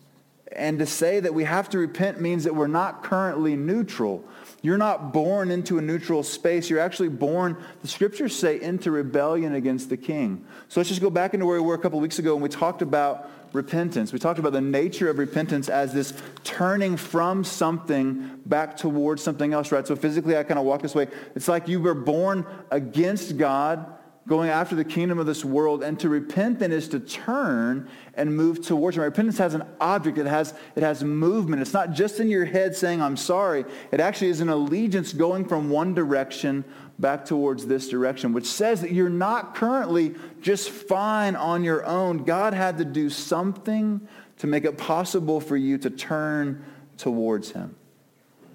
[0.51, 4.23] And to say that we have to repent means that we're not currently neutral.
[4.63, 6.69] You're not born into a neutral space.
[6.69, 10.45] You're actually born, the scriptures say, into rebellion against the king.
[10.67, 12.49] So let's just go back into where we were a couple weeks ago when we
[12.49, 14.13] talked about repentance.
[14.13, 19.53] We talked about the nature of repentance as this turning from something back towards something
[19.53, 19.85] else, right?
[19.85, 21.07] So physically, I kind of walk this way.
[21.35, 23.95] It's like you were born against God,
[24.27, 28.35] going after the kingdom of this world, and to repent then is to turn and
[28.35, 29.03] move towards him.
[29.03, 30.19] Repentance has an object.
[30.19, 31.61] It has, it has movement.
[31.61, 33.65] It's not just in your head saying, I'm sorry.
[33.91, 36.63] It actually is an allegiance going from one direction
[36.99, 42.25] back towards this direction, which says that you're not currently just fine on your own.
[42.25, 44.07] God had to do something
[44.39, 46.63] to make it possible for you to turn
[46.97, 47.75] towards him.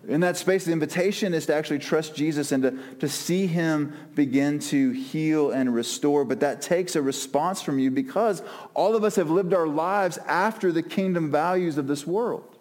[0.06, 3.94] In that space, the invitation is to actually trust Jesus and to, to see him
[4.14, 6.26] begin to heal and restore.
[6.26, 8.42] But that takes a response from you because
[8.74, 12.58] all of us have lived our lives after the kingdom values of this world.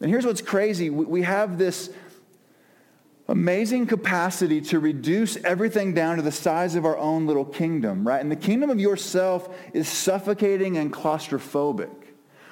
[0.00, 0.90] And here's what's crazy.
[0.90, 1.90] We have this
[3.28, 8.20] amazing capacity to reduce everything down to the size of our own little kingdom, right?
[8.20, 11.94] And the kingdom of yourself is suffocating and claustrophobic,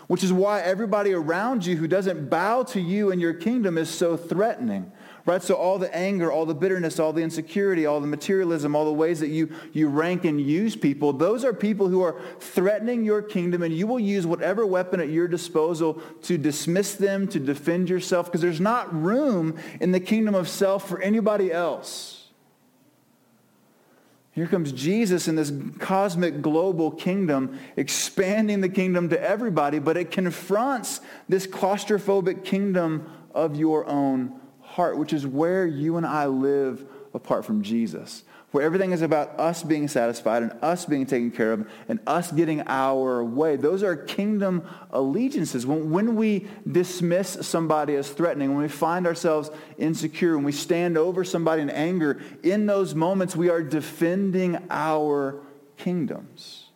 [0.06, 3.90] which is why everybody around you who doesn't bow to you and your kingdom is
[3.90, 4.90] so threatening.
[5.24, 5.40] Right?
[5.40, 8.92] So all the anger, all the bitterness, all the insecurity, all the materialism, all the
[8.92, 13.22] ways that you, you rank and use people, those are people who are threatening your
[13.22, 17.88] kingdom and you will use whatever weapon at your disposal to dismiss them, to defend
[17.88, 22.18] yourself, because there's not room in the kingdom of self for anybody else.
[24.32, 30.10] Here comes Jesus in this cosmic global kingdom, expanding the kingdom to everybody, but it
[30.10, 34.40] confronts this claustrophobic kingdom of your own
[34.72, 39.38] heart, which is where you and I live apart from Jesus, where everything is about
[39.38, 43.56] us being satisfied and us being taken care of and us getting our way.
[43.56, 45.66] Those are kingdom allegiances.
[45.66, 50.96] When, when we dismiss somebody as threatening, when we find ourselves insecure, when we stand
[50.96, 55.38] over somebody in anger, in those moments we are defending our
[55.76, 56.68] kingdoms.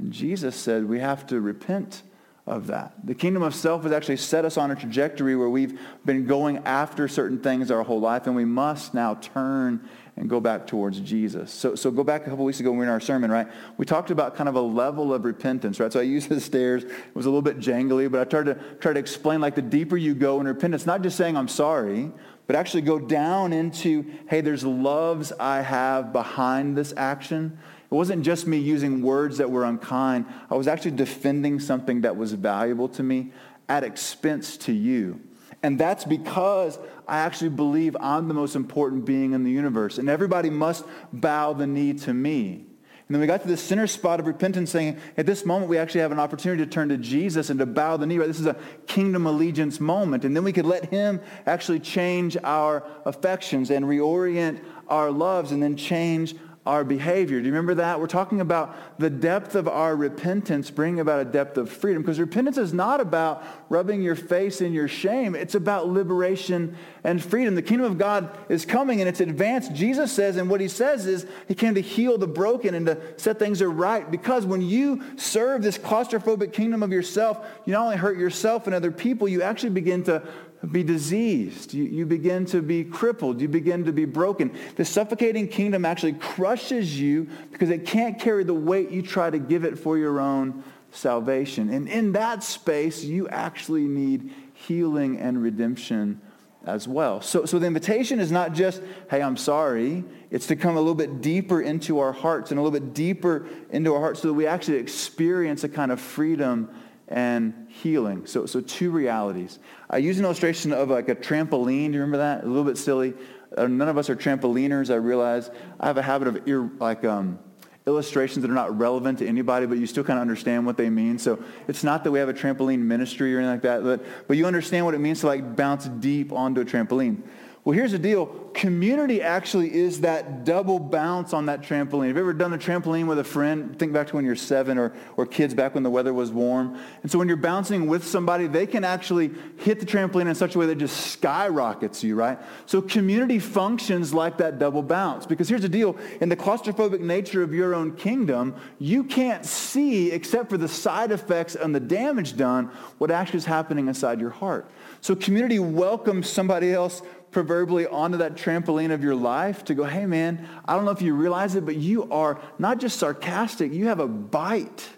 [0.00, 2.02] And Jesus said we have to repent
[2.48, 2.94] of that.
[3.04, 6.58] The kingdom of self has actually set us on a trajectory where we've been going
[6.58, 10.98] after certain things our whole life, and we must now turn and go back towards
[11.00, 11.52] Jesus.
[11.52, 13.46] So, so go back a couple weeks ago when we were in our sermon, right?
[13.76, 15.92] We talked about kind of a level of repentance, right?
[15.92, 16.84] So I used the stairs.
[16.84, 19.62] It was a little bit jangly, but I tried to try to explain like the
[19.62, 22.10] deeper you go in repentance, not just saying I'm sorry,
[22.48, 27.58] but actually go down into, hey, there's loves I have behind this action.
[27.90, 30.26] It wasn't just me using words that were unkind.
[30.50, 33.32] I was actually defending something that was valuable to me
[33.68, 35.20] at expense to you.
[35.62, 39.98] And that's because I actually believe I'm the most important being in the universe.
[39.98, 42.66] And everybody must bow the knee to me.
[43.08, 45.78] And then we got to the center spot of repentance saying, at this moment, we
[45.78, 48.18] actually have an opportunity to turn to Jesus and to bow the knee.
[48.18, 48.26] Right?
[48.26, 50.26] This is a kingdom allegiance moment.
[50.26, 55.62] And then we could let him actually change our affections and reorient our loves and
[55.62, 56.36] then change
[56.68, 57.40] our behavior.
[57.40, 57.98] Do you remember that?
[57.98, 62.20] We're talking about the depth of our repentance bringing about a depth of freedom because
[62.20, 65.34] repentance is not about rubbing your face in your shame.
[65.34, 67.54] It's about liberation and freedom.
[67.54, 69.72] The kingdom of God is coming and it's advanced.
[69.72, 73.00] Jesus says, and what he says is he came to heal the broken and to
[73.16, 77.96] set things right because when you serve this claustrophobic kingdom of yourself, you not only
[77.96, 80.22] hurt yourself and other people, you actually begin to
[80.70, 81.72] be diseased.
[81.72, 83.40] You, you begin to be crippled.
[83.40, 84.56] You begin to be broken.
[84.76, 89.38] The suffocating kingdom actually crushes you because it can't carry the weight you try to
[89.38, 91.70] give it for your own salvation.
[91.70, 96.20] And in that space, you actually need healing and redemption
[96.66, 97.20] as well.
[97.22, 100.04] So, so the invitation is not just, hey, I'm sorry.
[100.30, 103.46] It's to come a little bit deeper into our hearts and a little bit deeper
[103.70, 106.68] into our hearts so that we actually experience a kind of freedom
[107.06, 108.26] and healing.
[108.26, 109.58] So, so two realities.
[109.88, 111.86] I use an illustration of like a trampoline.
[111.86, 112.44] Do you remember that?
[112.44, 113.14] A little bit silly.
[113.56, 115.50] Uh, none of us are trampoliners, I realize.
[115.80, 117.38] I have a habit of ear, like um,
[117.86, 120.90] illustrations that are not relevant to anybody, but you still kind of understand what they
[120.90, 121.18] mean.
[121.18, 124.36] So it's not that we have a trampoline ministry or anything like that, but, but
[124.36, 127.22] you understand what it means to like bounce deep onto a trampoline.
[127.64, 128.26] Well, here's the deal.
[128.54, 132.06] Community actually is that double bounce on that trampoline.
[132.06, 133.78] Have you ever done a trampoline with a friend?
[133.78, 136.78] Think back to when you're seven or, or kids back when the weather was warm.
[137.02, 140.54] And so when you're bouncing with somebody, they can actually hit the trampoline in such
[140.54, 142.38] a way that just skyrockets you, right?
[142.66, 145.26] So community functions like that double bounce.
[145.26, 145.96] Because here's the deal.
[146.20, 151.12] In the claustrophobic nature of your own kingdom, you can't see, except for the side
[151.12, 154.70] effects and the damage done, what actually is happening inside your heart.
[155.00, 160.06] So community welcomes somebody else proverbially onto that trampoline of your life to go, hey
[160.06, 163.88] man, I don't know if you realize it, but you are not just sarcastic, you
[163.88, 164.88] have a bite.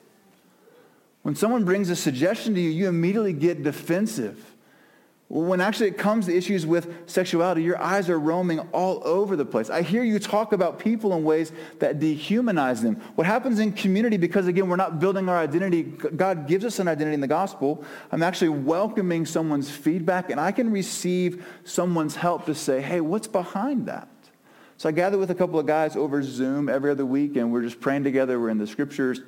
[1.22, 4.49] When someone brings a suggestion to you, you immediately get defensive.
[5.32, 9.44] When actually it comes to issues with sexuality, your eyes are roaming all over the
[9.44, 9.70] place.
[9.70, 12.96] I hear you talk about people in ways that dehumanize them.
[13.14, 16.88] What happens in community, because again, we're not building our identity, God gives us an
[16.88, 17.84] identity in the gospel.
[18.10, 23.28] I'm actually welcoming someone's feedback and I can receive someone's help to say, hey, what's
[23.28, 24.08] behind that?
[24.78, 27.62] So I gather with a couple of guys over Zoom every other week and we're
[27.62, 28.40] just praying together.
[28.40, 29.20] We're in the scriptures,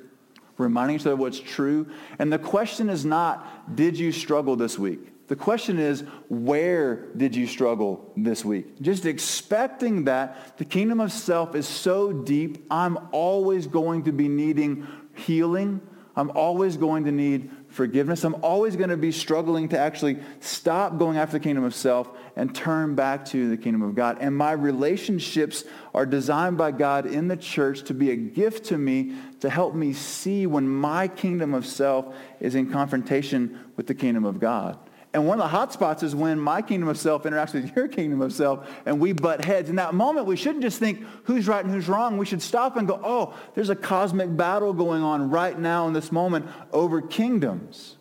[0.57, 1.89] reminding each other what's true.
[2.19, 5.12] And the question is not, did you struggle this week?
[5.27, 8.81] The question is, where did you struggle this week?
[8.81, 14.27] Just expecting that the kingdom of self is so deep, I'm always going to be
[14.27, 15.81] needing healing.
[16.15, 18.23] I'm always going to need forgiveness.
[18.23, 22.07] I'm always going to be struggling to actually stop going after the kingdom of self
[22.35, 24.17] and turn back to the kingdom of God.
[24.19, 25.63] And my relationships
[25.95, 29.73] are designed by God in the church to be a gift to me to help
[29.73, 34.77] me see when my kingdom of self is in confrontation with the kingdom of God.
[35.13, 37.87] And one of the hot spots is when my kingdom of self interacts with your
[37.87, 39.69] kingdom of self and we butt heads.
[39.69, 42.17] In that moment, we shouldn't just think who's right and who's wrong.
[42.17, 45.93] We should stop and go, oh, there's a cosmic battle going on right now in
[45.93, 47.97] this moment over kingdoms.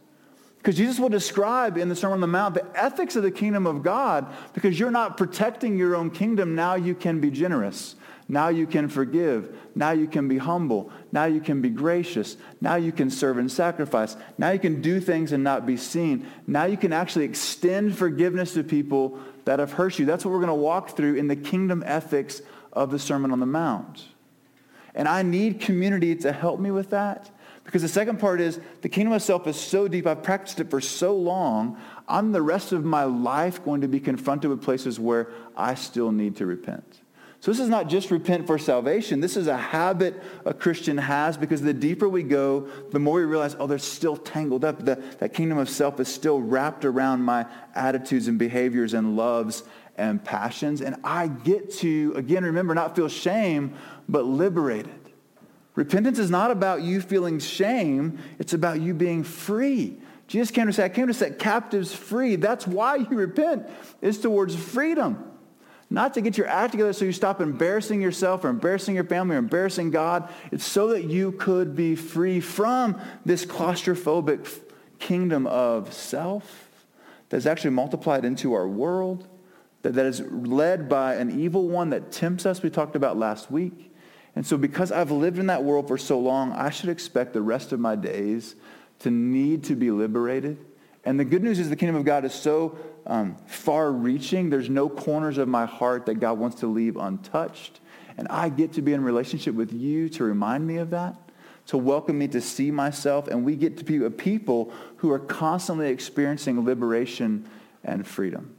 [0.57, 3.67] Because Jesus will describe in the Sermon on the Mount the ethics of the kingdom
[3.67, 6.55] of God because you're not protecting your own kingdom.
[6.55, 7.97] Now you can be generous.
[8.33, 9.55] Now you can forgive.
[9.75, 10.91] Now you can be humble.
[11.13, 12.39] Now you can be gracious.
[12.63, 14.17] Now you can serve and sacrifice.
[14.39, 16.27] Now you can do things and not be seen.
[16.47, 20.07] Now you can actually extend forgiveness to people that have hurt you.
[20.07, 22.41] That's what we're going to walk through in the kingdom ethics
[22.73, 24.07] of the Sermon on the Mount.
[24.95, 27.31] And I need community to help me with that.
[27.65, 30.71] Because the second part is the kingdom of self is so deep, I've practiced it
[30.71, 31.77] for so long,
[32.09, 36.13] I'm the rest of my life going to be confronted with places where I still
[36.13, 37.03] need to repent.
[37.43, 39.21] So this is not just repent for salvation.
[39.21, 43.25] This is a habit a Christian has because the deeper we go, the more we
[43.25, 44.85] realize, oh, they're still tangled up.
[44.85, 49.65] The, that kingdom of self is still wrapped around my attitudes and behaviors and loves
[49.97, 50.83] and passions.
[50.83, 53.75] And I get to, again, remember, not feel shame,
[54.09, 54.95] but liberated.
[55.75, 58.21] Repentance is not about you feeling shame.
[58.39, 59.97] It's about you being free.
[60.29, 62.37] Jesus came to say, I came to set captives free.
[62.37, 63.69] That's why you repent,
[64.01, 65.32] is towards freedom.
[65.93, 69.37] Not to get your act together so you stop embarrassing yourself or embarrassing your family
[69.37, 70.33] or embarrassing God.
[70.51, 74.49] It's so that you could be free from this claustrophobic
[74.99, 76.71] kingdom of self
[77.29, 79.29] that's actually multiplied into our world,
[79.83, 83.51] that, that is led by an evil one that tempts us, we talked about last
[83.51, 83.95] week.
[84.35, 87.43] And so because I've lived in that world for so long, I should expect the
[87.43, 88.55] rest of my days
[89.01, 90.57] to need to be liberated.
[91.05, 94.51] And the good news is the kingdom of God is so um, far reaching.
[94.51, 97.81] There's no corners of my heart that God wants to leave untouched.
[98.17, 101.17] And I get to be in relationship with you to remind me of that,
[101.67, 103.29] to welcome me to see myself.
[103.29, 107.49] And we get to be a people who are constantly experiencing liberation
[107.85, 108.57] and freedom.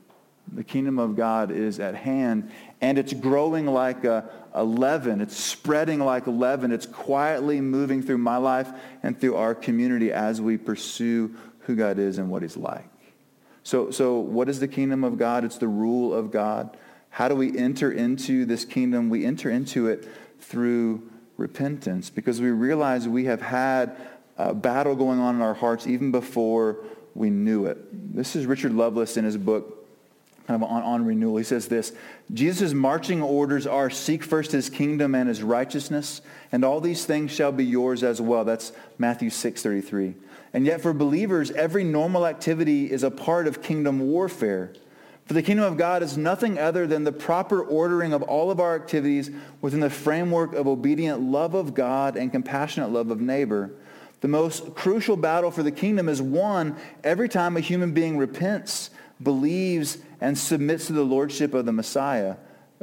[0.52, 2.52] The kingdom of God is at hand,
[2.82, 5.22] and it's growing like a, a leaven.
[5.22, 6.72] It's spreading like leaven.
[6.72, 8.70] It's quietly moving through my life
[9.02, 12.86] and through our community as we pursue who God is and what he's like.
[13.64, 15.44] So, so what is the kingdom of God?
[15.44, 16.76] It's the rule of God.
[17.10, 19.10] How do we enter into this kingdom?
[19.10, 20.08] We enter into it
[20.42, 23.96] through repentance because we realize we have had
[24.38, 26.84] a battle going on in our hearts even before
[27.16, 28.16] we knew it.
[28.16, 29.84] This is Richard Lovelace in his book
[30.48, 31.38] kind of on, on renewal.
[31.38, 31.94] He says this,
[32.34, 37.32] Jesus' marching orders are seek first his kingdom and his righteousness, and all these things
[37.32, 38.44] shall be yours as well.
[38.44, 40.16] That's Matthew 6.33.
[40.54, 44.74] And yet for believers, every normal activity is a part of kingdom warfare.
[45.26, 48.60] For the kingdom of God is nothing other than the proper ordering of all of
[48.60, 49.32] our activities
[49.62, 53.72] within the framework of obedient love of God and compassionate love of neighbor.
[54.22, 58.90] The most crucial battle for the kingdom is won every time a human being repents,
[59.22, 62.36] believes, and submits to the lordship of the Messiah,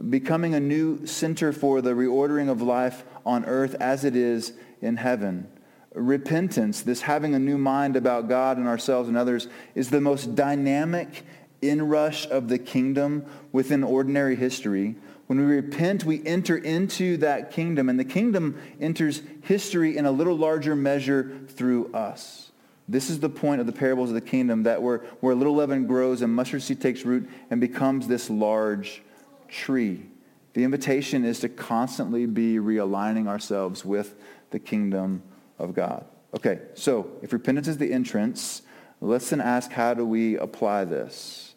[0.08, 4.96] becoming a new center for the reordering of life on earth as it is in
[4.96, 5.46] heaven.
[5.94, 10.36] Repentance, this having a new mind about God and ourselves and others, is the most
[10.36, 11.24] dynamic
[11.62, 14.94] inrush of the kingdom within ordinary history.
[15.26, 20.10] When we repent, we enter into that kingdom, and the kingdom enters history in a
[20.10, 22.50] little larger measure through us.
[22.88, 25.86] This is the point of the parables of the kingdom, that where, where little leaven
[25.86, 29.02] grows and mustard seed takes root and becomes this large
[29.48, 30.06] tree.
[30.54, 34.14] The invitation is to constantly be realigning ourselves with
[34.50, 35.22] the kingdom
[35.60, 36.04] of God.
[36.34, 38.62] Okay, so if repentance is the entrance,
[39.00, 41.54] let's then ask how do we apply this?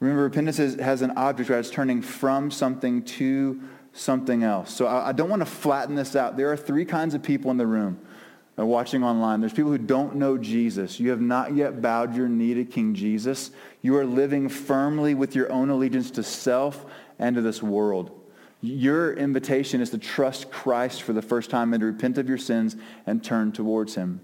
[0.00, 1.58] Remember, repentance is, has an object, right?
[1.58, 3.60] It's turning from something to
[3.92, 4.72] something else.
[4.72, 6.36] So I, I don't want to flatten this out.
[6.36, 7.98] There are three kinds of people in the room
[8.58, 9.40] uh, watching online.
[9.40, 11.00] There's people who don't know Jesus.
[11.00, 13.50] You have not yet bowed your knee to King Jesus.
[13.82, 16.86] You are living firmly with your own allegiance to self
[17.18, 18.17] and to this world.
[18.60, 22.38] Your invitation is to trust Christ for the first time and to repent of your
[22.38, 24.20] sins and turn towards him.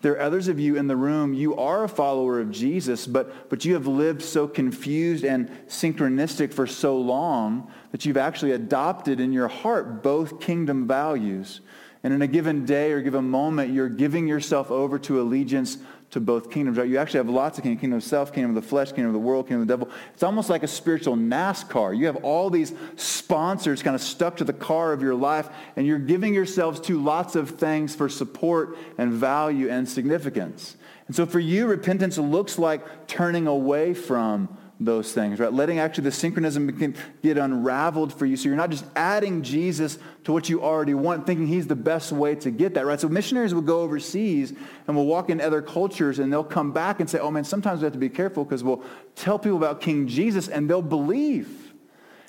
[0.00, 3.48] There are others of you in the room, you are a follower of Jesus, but,
[3.48, 9.18] but you have lived so confused and synchronistic for so long that you've actually adopted
[9.18, 11.62] in your heart both kingdom values.
[12.02, 15.78] And in a given day or given moment, you're giving yourself over to allegiance
[16.14, 16.88] to both kingdoms, right?
[16.88, 19.14] You actually have lots of kingdoms, kingdom of self, kingdom of the flesh, kingdom of
[19.14, 19.90] the world, kingdom of the devil.
[20.12, 21.98] It's almost like a spiritual NASCAR.
[21.98, 25.88] You have all these sponsors kind of stuck to the car of your life, and
[25.88, 30.76] you're giving yourselves to lots of things for support and value and significance.
[31.08, 35.52] And so for you, repentance looks like turning away from those things, right?
[35.52, 39.98] Letting actually the synchronism begin get unraveled for you so you're not just adding Jesus
[40.24, 43.00] to what you already want, thinking he's the best way to get that, right?
[43.00, 44.52] So missionaries will go overseas
[44.86, 47.80] and will walk in other cultures and they'll come back and say, oh man, sometimes
[47.80, 48.82] we have to be careful because we'll
[49.14, 51.72] tell people about King Jesus and they'll believe.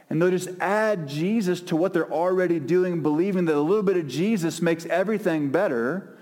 [0.10, 3.98] And they'll just add Jesus to what they're already doing, believing that a little bit
[3.98, 6.16] of Jesus makes everything better,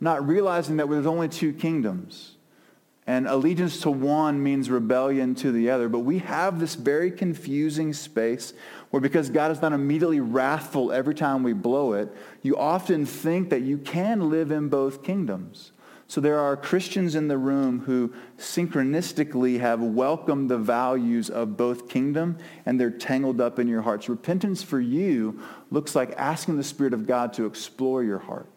[0.00, 2.35] not realizing that there's only two kingdoms.
[3.08, 5.88] And allegiance to one means rebellion to the other.
[5.88, 8.52] But we have this very confusing space
[8.90, 13.50] where because God is not immediately wrathful every time we blow it, you often think
[13.50, 15.70] that you can live in both kingdoms.
[16.08, 21.88] So there are Christians in the room who synchronistically have welcomed the values of both
[21.88, 24.08] kingdom and they're tangled up in your hearts.
[24.08, 25.40] Repentance for you
[25.70, 28.55] looks like asking the Spirit of God to explore your heart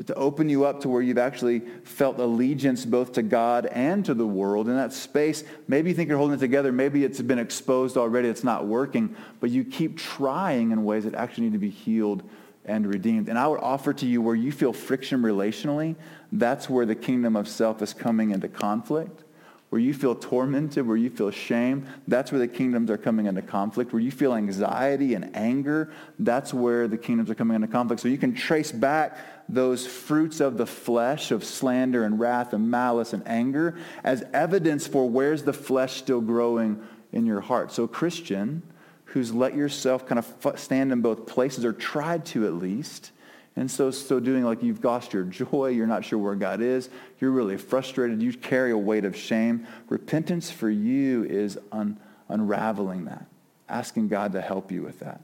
[0.00, 4.04] to, to open you up to where you've actually felt allegiance both to God and
[4.06, 4.68] to the world.
[4.68, 6.72] In that space, maybe you think you're holding it together.
[6.72, 8.28] Maybe it's been exposed already.
[8.28, 9.14] It's not working.
[9.40, 12.22] But you keep trying in ways that actually need to be healed
[12.64, 13.28] and redeemed.
[13.28, 15.96] And I would offer to you where you feel friction relationally,
[16.32, 19.24] that's where the kingdom of self is coming into conflict
[19.70, 23.40] where you feel tormented, where you feel shame, that's where the kingdoms are coming into
[23.40, 23.92] conflict.
[23.92, 28.02] Where you feel anxiety and anger, that's where the kingdoms are coming into conflict.
[28.02, 32.70] So you can trace back those fruits of the flesh of slander and wrath and
[32.70, 36.80] malice and anger as evidence for where's the flesh still growing
[37.12, 37.72] in your heart.
[37.72, 38.62] So Christian,
[39.06, 43.10] who's let yourself kind of stand in both places or tried to at least,
[43.56, 46.88] and so, so doing like you've lost your joy, you're not sure where God is,
[47.18, 49.66] you're really frustrated, you carry a weight of shame.
[49.88, 51.98] Repentance for you is un,
[52.28, 53.26] unraveling that,
[53.68, 55.20] asking God to help you with that.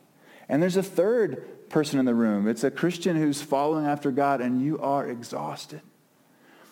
[0.49, 2.49] And there's a third person in the room.
[2.49, 5.83] It's a Christian who's following after God and you are exhausted.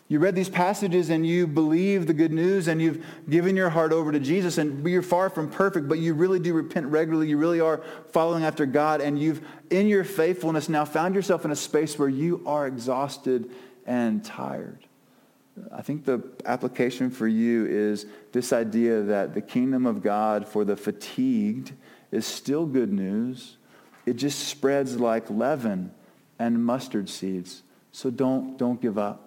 [0.06, 3.90] You read these passages and you believe the good news and you've given your heart
[3.90, 7.28] over to Jesus and you're far from perfect, but you really do repent regularly.
[7.28, 7.82] You really are
[8.12, 9.40] following after God and you've,
[9.70, 13.50] in your faithfulness, now found yourself in a space where you are exhausted
[13.86, 14.86] and tired.
[15.72, 20.64] I think the application for you is this idea that the kingdom of God for
[20.64, 21.72] the fatigued
[22.10, 23.56] is still good news.
[24.06, 25.92] It just spreads like leaven
[26.38, 27.62] and mustard seeds.
[27.92, 29.24] So don't, don't give up.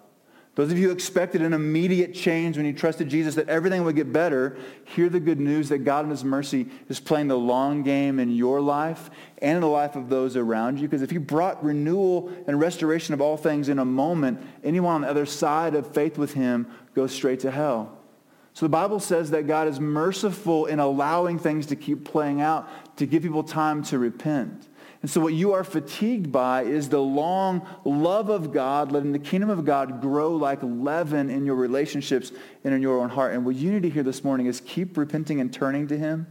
[0.58, 3.96] Those of you who expected an immediate change when you trusted Jesus, that everything would
[3.96, 7.84] get better, hear the good news that God in his mercy is playing the long
[7.84, 10.88] game in your life and in the life of those around you.
[10.88, 15.02] Because if he brought renewal and restoration of all things in a moment, anyone on
[15.02, 16.66] the other side of faith with him
[16.96, 17.96] goes straight to hell.
[18.56, 22.68] So the Bible says that God is merciful in allowing things to keep playing out
[22.98, 24.67] to give people time to repent.
[25.02, 29.20] And so what you are fatigued by is the long love of God, letting the
[29.20, 32.32] kingdom of God grow like leaven in your relationships
[32.64, 33.34] and in your own heart.
[33.34, 36.28] And what you need to hear this morning is keep repenting and turning to him.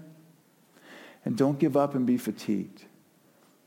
[1.25, 2.85] And don't give up and be fatigued.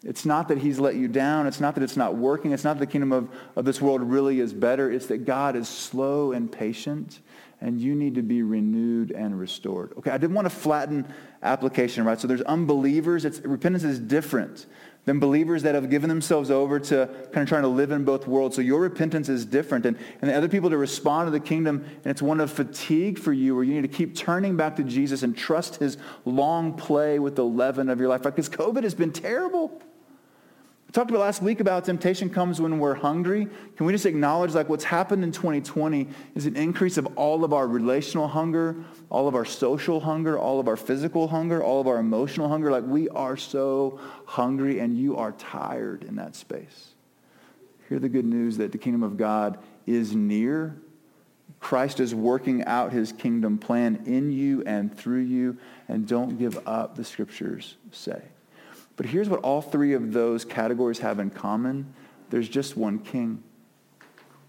[0.03, 1.45] It's not that he's let you down.
[1.45, 2.51] It's not that it's not working.
[2.51, 4.89] It's not that the kingdom of, of this world really is better.
[4.89, 7.19] It's that God is slow and patient
[7.61, 9.93] and you need to be renewed and restored.
[9.97, 11.05] Okay, I didn't want to flatten
[11.43, 12.19] application, right?
[12.19, 13.25] So there's unbelievers.
[13.25, 14.65] It's, repentance is different
[15.09, 18.27] than believers that have given themselves over to kind of trying to live in both
[18.27, 18.55] worlds.
[18.55, 19.87] So your repentance is different.
[19.87, 23.17] And, and the other people to respond to the kingdom, and it's one of fatigue
[23.17, 26.75] for you where you need to keep turning back to Jesus and trust his long
[26.75, 28.21] play with the leaven of your life.
[28.21, 29.81] Because COVID has been terrible.
[30.89, 33.47] We talked about last week about temptation comes when we're hungry.
[33.77, 37.53] Can we just acknowledge like what's happened in 2020 is an increase of all of
[37.53, 38.75] our relational hunger,
[39.11, 42.71] all of our social hunger, all of our physical hunger, all of our emotional hunger.
[42.71, 46.95] Like we are so hungry and you are tired in that space.
[47.87, 50.75] Hear the good news that the kingdom of God is near.
[51.59, 55.55] Christ is working out his kingdom plan in you and through you.
[55.87, 58.23] And don't give up, the scriptures say.
[58.99, 61.93] But here's what all three of those categories have in common.
[62.31, 63.41] There's just one king.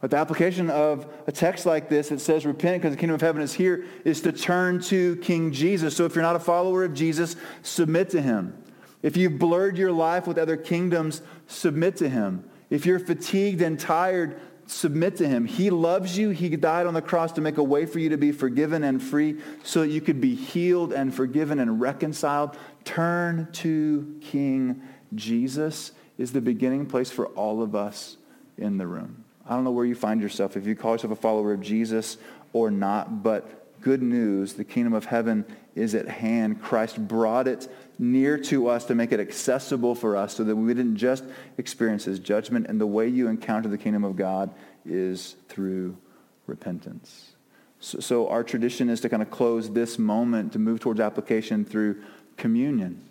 [0.00, 3.20] But the application of a text like this, that says repent because the kingdom of
[3.20, 5.96] heaven is here, is to turn to King Jesus.
[5.96, 8.60] So if you're not a follower of Jesus, submit to him.
[9.04, 12.42] If you've blurred your life with other kingdoms, submit to him.
[12.70, 14.40] If you're fatigued and tired,
[14.70, 15.44] submit to him.
[15.44, 16.30] He loves you.
[16.30, 19.02] He died on the cross to make a way for you to be forgiven and
[19.02, 24.82] free so that you could be healed and forgiven and reconciled Turn to King
[25.14, 28.16] Jesus is the beginning place for all of us
[28.56, 29.24] in the room.
[29.46, 32.16] I don't know where you find yourself, if you call yourself a follower of Jesus
[32.52, 35.44] or not, but good news, the kingdom of heaven
[35.74, 36.62] is at hand.
[36.62, 37.68] Christ brought it
[38.00, 41.22] near to us to make it accessible for us so that we didn't just
[41.58, 42.66] experience his judgment.
[42.66, 44.50] And the way you encounter the kingdom of God
[44.86, 45.98] is through
[46.46, 47.32] repentance.
[47.78, 51.66] So, so our tradition is to kind of close this moment to move towards application
[51.66, 52.02] through
[52.38, 53.04] communion,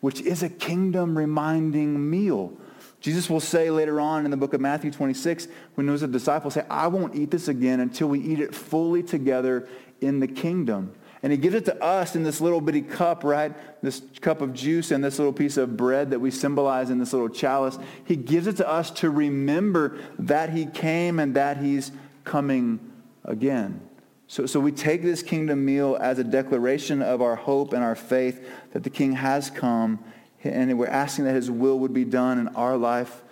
[0.00, 2.52] which is a kingdom reminding meal.
[3.00, 6.54] Jesus will say later on in the book of Matthew 26, when those of disciples
[6.54, 9.68] say, I won't eat this again until we eat it fully together
[10.00, 10.94] in the kingdom.
[11.26, 13.52] And he gives it to us in this little bitty cup, right?
[13.82, 17.12] This cup of juice and this little piece of bread that we symbolize in this
[17.12, 17.80] little chalice.
[18.04, 21.90] He gives it to us to remember that he came and that he's
[22.22, 22.78] coming
[23.24, 23.80] again.
[24.28, 27.96] So, so we take this kingdom meal as a declaration of our hope and our
[27.96, 29.98] faith that the king has come,
[30.44, 33.24] and we're asking that his will would be done in our life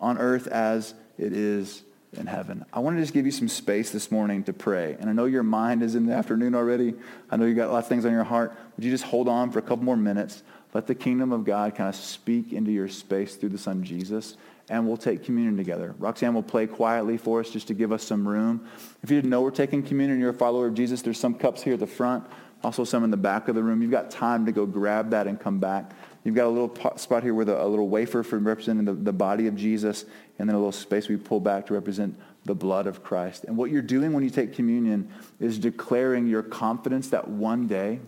[0.00, 1.82] on earth as it is
[2.14, 2.64] in heaven.
[2.72, 4.96] I want to just give you some space this morning to pray.
[5.00, 6.94] And I know your mind is in the afternoon already.
[7.30, 8.54] I know you got lots of things on your heart.
[8.76, 10.42] Would you just hold on for a couple more minutes?
[10.74, 14.36] Let the kingdom of God kind of speak into your space through the Son Jesus
[14.68, 15.94] and we'll take communion together.
[15.98, 18.66] Roxanne will play quietly for us just to give us some room.
[19.02, 21.34] If you didn't know we're taking communion and you're a follower of Jesus, there's some
[21.34, 22.24] cups here at the front,
[22.62, 23.82] also some in the back of the room.
[23.82, 25.92] You've got time to go grab that and come back.
[26.24, 29.12] You've got a little spot here with a, a little wafer for representing the, the
[29.12, 30.04] body of Jesus,
[30.38, 33.44] and then a little space we pull back to represent the blood of Christ.
[33.44, 35.10] And what you're doing when you take communion
[35.40, 38.00] is declaring your confidence that one day,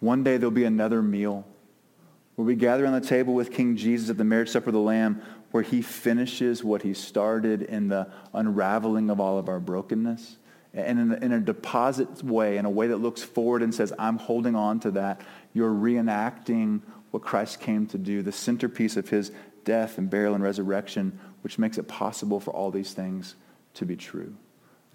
[0.00, 1.46] one day there'll be another meal
[2.36, 4.80] where we gather on the table with King Jesus at the marriage supper of the
[4.80, 10.36] Lamb, where he finishes what he started in the unraveling of all of our brokenness.
[10.72, 13.92] And in a, in a deposit way, in a way that looks forward and says,
[13.98, 15.20] I'm holding on to that.
[15.52, 19.32] You're reenacting what Christ came to do, the centerpiece of his
[19.64, 23.34] death and burial and resurrection, which makes it possible for all these things
[23.74, 24.34] to be true.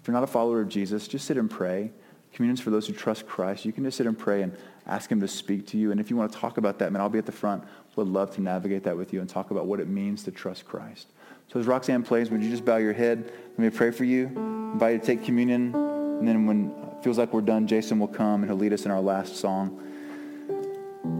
[0.00, 1.90] If you're not a follower of Jesus, just sit and pray.
[2.32, 3.64] Communion's for those who trust Christ.
[3.64, 4.56] You can just sit and pray and
[4.86, 5.90] ask him to speak to you.
[5.90, 7.64] And if you want to talk about that, man, I'll be at the front.
[7.96, 10.66] Would love to navigate that with you and talk about what it means to trust
[10.66, 11.08] Christ.
[11.48, 13.32] So as Roxanne plays, would you just bow your head?
[13.50, 14.26] Let me pray for you.
[14.26, 15.74] Invite you to take communion.
[15.74, 18.84] And then when it feels like we're done, Jason will come and he'll lead us
[18.84, 19.82] in our last song.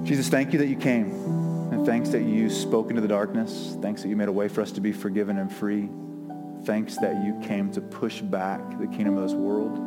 [0.02, 1.12] Jesus, thank you that you came.
[1.72, 3.76] And thanks that you spoke into the darkness.
[3.80, 5.88] Thanks that you made a way for us to be forgiven and free.
[6.64, 9.78] Thanks that you came to push back the kingdom of this world.